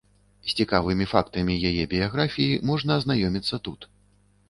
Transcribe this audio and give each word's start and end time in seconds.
З 0.51 0.55
цікавымі 0.61 1.07
фактамі 1.11 1.59
яе 1.73 1.83
біяграфіі 1.93 2.59
можна 2.73 2.91
азнаёміцца 3.01 3.65
тут. 3.69 3.93